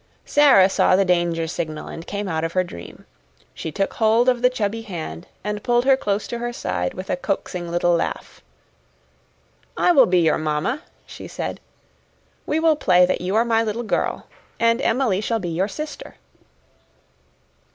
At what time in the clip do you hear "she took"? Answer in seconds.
3.53-3.93